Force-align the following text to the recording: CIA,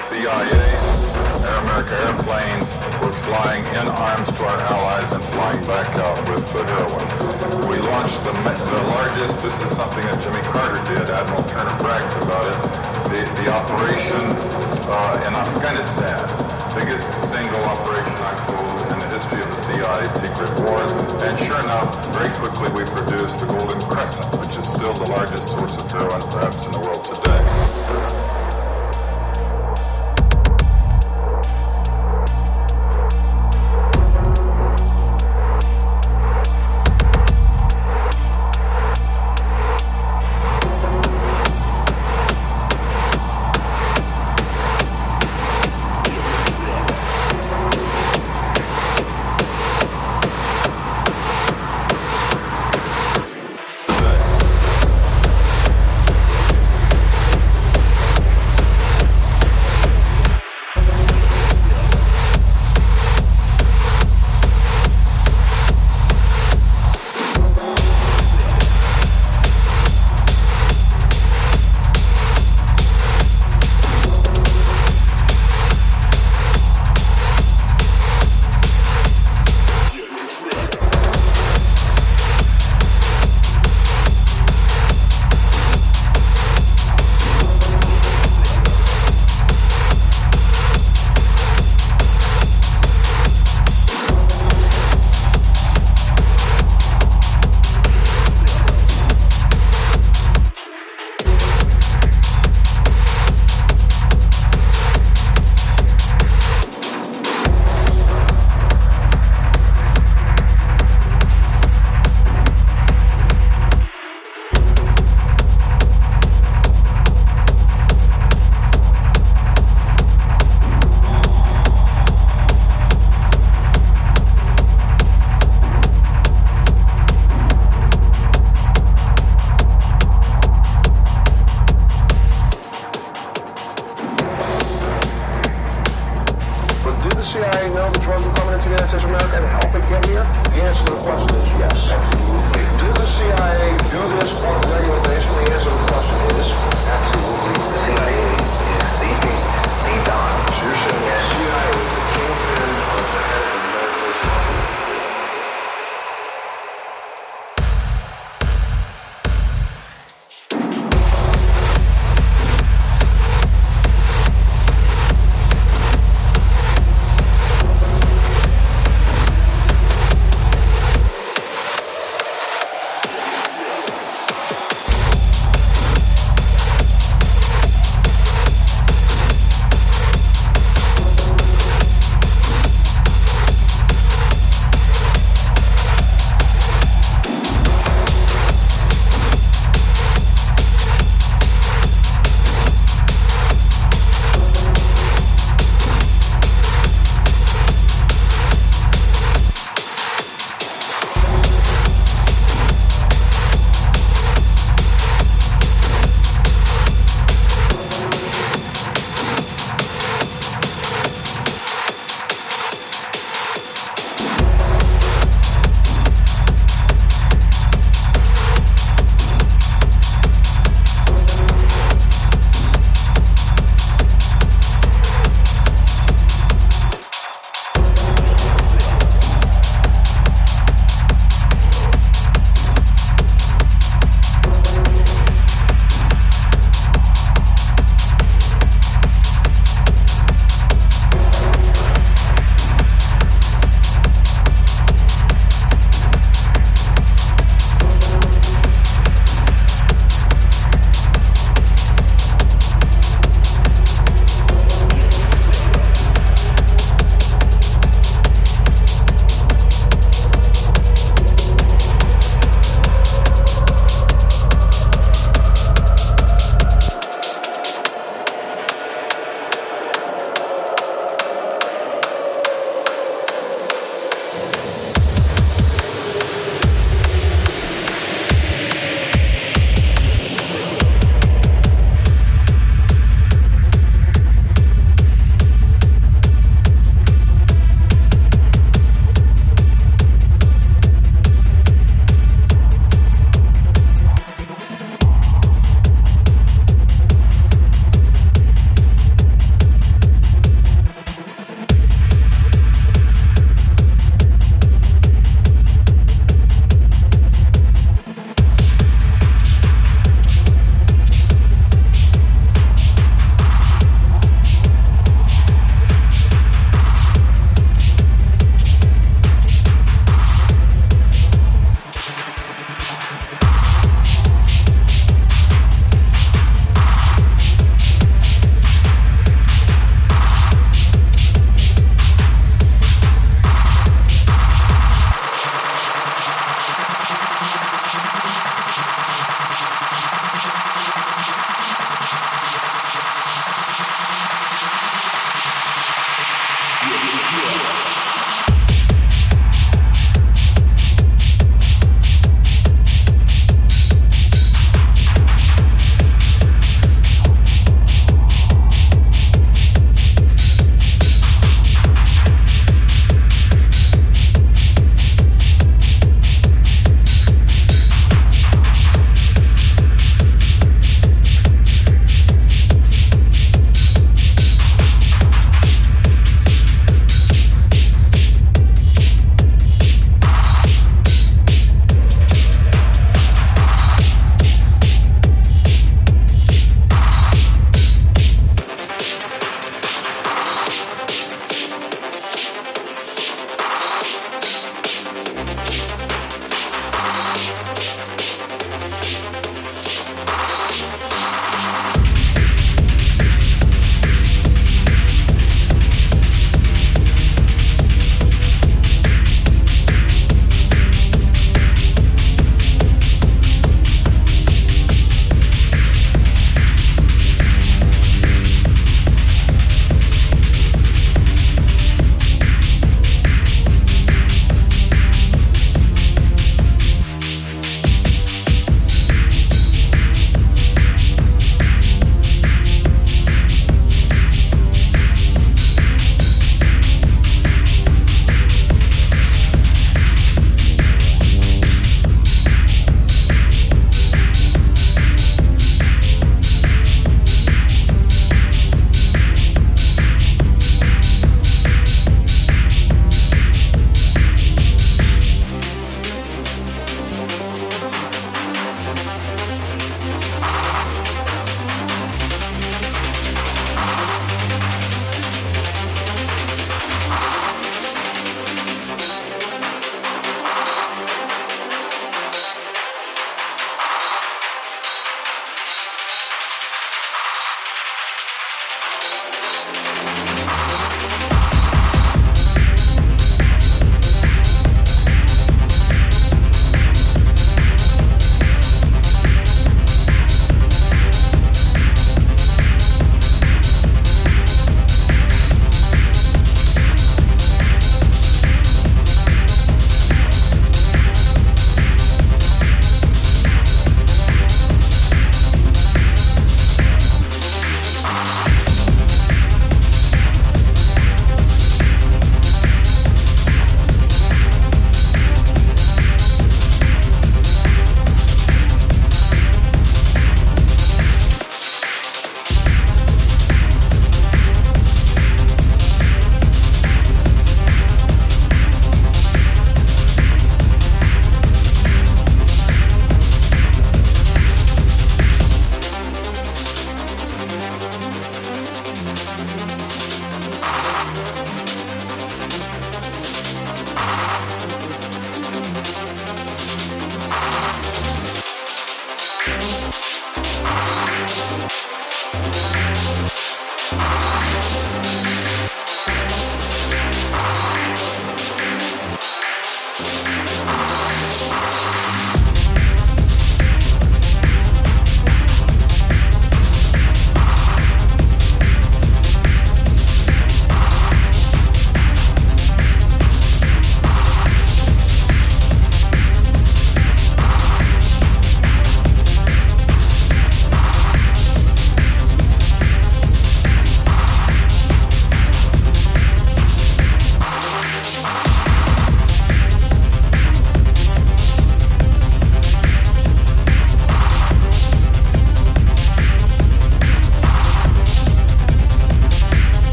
CIA, 0.00 0.49